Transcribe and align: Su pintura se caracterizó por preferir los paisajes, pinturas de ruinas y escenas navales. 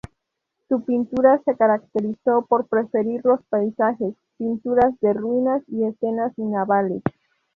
Su 0.67 0.83
pintura 0.83 1.39
se 1.45 1.55
caracterizó 1.55 2.47
por 2.49 2.65
preferir 2.67 3.21
los 3.23 3.39
paisajes, 3.49 4.15
pinturas 4.35 4.99
de 4.99 5.13
ruinas 5.13 5.61
y 5.67 5.83
escenas 5.83 6.35
navales. 6.39 7.03